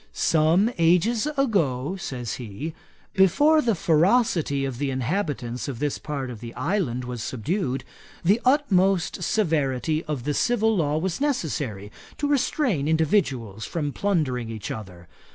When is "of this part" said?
5.67-6.31